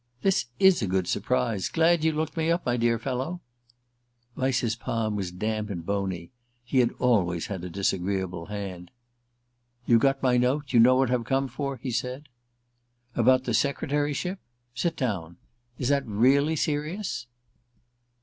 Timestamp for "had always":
6.79-7.45